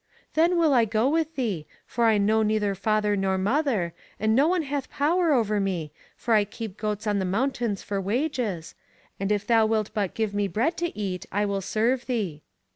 [0.33, 4.47] Then will I go with thee, for I know neither father nor mother, and no
[4.47, 8.73] one hath power over me, for I keep goats on the mountains for wages,
[9.19, 12.41] and if thou wilt but give me bread to eat I will serve thee.